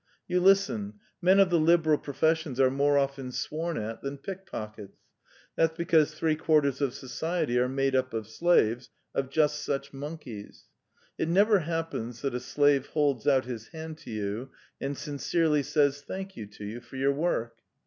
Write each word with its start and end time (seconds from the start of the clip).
You 0.27 0.39
listen: 0.39 0.95
men 1.21 1.39
of 1.39 1.51
the 1.51 1.59
liberal 1.59 1.99
professions 1.99 2.59
are 2.59 2.71
more 2.71 2.97
often 2.97 3.31
sworn 3.31 3.77
at 3.77 4.01
than 4.01 4.17
pickpockets 4.17 4.97
that's 5.55 5.77
because 5.77 6.11
three 6.15 6.35
quarters 6.35 6.81
of 6.81 6.95
society 6.95 7.59
are 7.59 7.69
made 7.69 7.95
up 7.95 8.11
of 8.11 8.27
slaves, 8.27 8.89
of 9.13 9.29
just 9.29 9.63
such 9.63 9.93
monkeys. 9.93 10.63
It 11.19 11.29
never 11.29 11.59
happens 11.59 12.23
that 12.23 12.33
a 12.33 12.39
slave 12.39 12.87
holds 12.87 13.27
out 13.27 13.45
his 13.45 13.67
hand 13.67 13.99
to 13.99 14.09
you 14.09 14.49
and 14.81 14.97
sincerely 14.97 15.61
says 15.61 16.01
'Thank 16.01 16.35
you' 16.35 16.47
to 16.47 16.65
you 16.65 16.81
for 16.81 16.95
your 16.95 17.13
work." 17.13 17.59